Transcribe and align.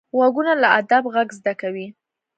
غوږونه 0.17 0.53
له 0.61 0.67
ادب 0.79 1.03
غږ 1.13 1.29
زده 1.39 1.53
کوي 1.61 1.87